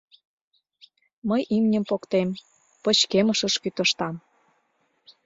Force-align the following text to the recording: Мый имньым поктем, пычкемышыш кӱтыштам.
Мый 1.29 1.41
имньым 1.55 1.83
поктем, 1.89 2.29
пычкемышыш 2.83 3.53
кӱтыштам. 3.63 4.15